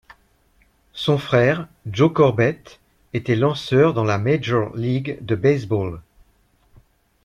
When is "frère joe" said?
1.19-2.11